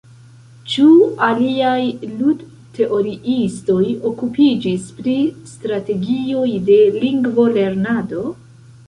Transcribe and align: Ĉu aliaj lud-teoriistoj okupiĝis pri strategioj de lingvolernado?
Ĉu 0.75 0.85
aliaj 1.25 1.81
lud-teoriistoj 2.21 3.81
okupiĝis 4.13 4.87
pri 5.01 5.13
strategioj 5.53 6.47
de 6.71 6.79
lingvolernado? 7.05 8.25